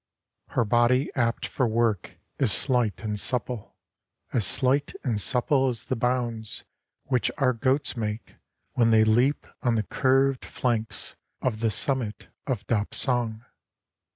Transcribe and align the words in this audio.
Her 0.57 0.65
body 0.65 1.11
apt 1.13 1.45
for 1.45 1.67
work 1.67 2.17
is 2.39 2.51
slight 2.51 3.01
and 3.03 3.19
supple. 3.19 3.75
As 4.33 4.47
slight 4.47 4.95
and 5.03 5.21
supple 5.21 5.69
as 5.69 5.85
the 5.85 5.95
bounds 5.95 6.63
Which 7.03 7.29
our 7.37 7.53
goats 7.53 7.95
make, 7.95 8.33
when 8.73 8.89
they 8.89 9.03
leap 9.03 9.45
On 9.61 9.75
the 9.75 9.83
curved 9.83 10.43
flanks 10.43 11.15
of 11.39 11.59
the 11.59 11.69
summit 11.69 12.29
of 12.47 12.65
Dapsang. 12.65 13.45